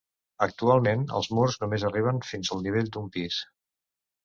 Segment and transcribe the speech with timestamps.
[0.45, 3.41] Actualment els murs només arriben fins al nivell d'un pis.